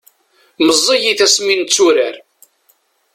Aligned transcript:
meẓẓiyit 0.65 1.19
asmi 1.25 1.53
netturar 1.59 2.15